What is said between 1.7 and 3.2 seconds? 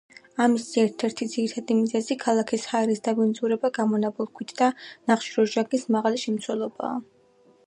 მიზეზი ქალაქის ჰაერის